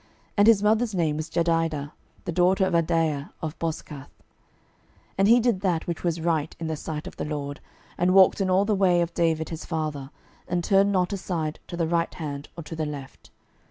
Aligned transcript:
And 0.35 0.47
his 0.47 0.63
mother's 0.63 0.95
name 0.95 1.15
was 1.17 1.29
Jedidah, 1.29 1.91
the 2.25 2.31
daughter 2.31 2.65
of 2.65 2.73
Adaiah 2.73 3.29
of 3.39 3.55
Boscath. 3.59 4.07
12:022:002 4.09 4.09
And 5.19 5.27
he 5.27 5.39
did 5.39 5.61
that 5.61 5.85
which 5.85 6.03
was 6.03 6.19
right 6.19 6.55
in 6.59 6.65
the 6.65 6.75
sight 6.75 7.05
of 7.05 7.17
the 7.17 7.25
LORD, 7.25 7.59
and 7.99 8.15
walked 8.15 8.41
in 8.41 8.49
all 8.49 8.65
the 8.65 8.73
way 8.73 9.01
of 9.01 9.13
David 9.13 9.49
his 9.49 9.63
father, 9.63 10.09
and 10.47 10.63
turned 10.63 10.91
not 10.91 11.13
aside 11.13 11.59
to 11.67 11.77
the 11.77 11.85
right 11.85 12.15
hand 12.15 12.49
or 12.57 12.63
to 12.63 12.75
the 12.75 12.87
left. 12.87 13.29